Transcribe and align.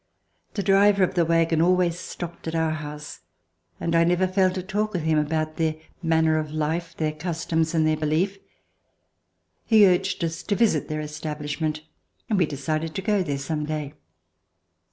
The 0.55 0.63
driver 0.63 1.03
of 1.03 1.13
the 1.13 1.25
wagon 1.25 1.61
always 1.61 1.99
stopped 1.99 2.47
at 2.47 2.55
our 2.55 2.71
house, 2.71 3.19
and 3.79 3.93
1 3.93 4.07
never 4.07 4.25
failed 4.25 4.55
to 4.55 4.63
talk 4.63 4.93
with 4.93 5.03
him 5.03 5.19
about 5.19 5.57
their 5.57 5.75
manner 6.01 6.39
of 6.39 6.51
life, 6.51 6.97
their 6.97 7.11
customs, 7.11 7.75
and 7.75 7.85
their 7.85 7.97
belief. 7.97 8.39
He 9.63 9.85
urged 9.85 10.23
us 10.23 10.41
to 10.41 10.55
visit 10.55 10.87
their 10.87 11.01
establishment, 11.01 11.83
and 12.31 12.39
we 12.39 12.47
decided 12.47 12.95
to 12.95 13.03
go 13.03 13.21
there 13.21 13.37
some 13.37 13.63
day. 13.63 13.93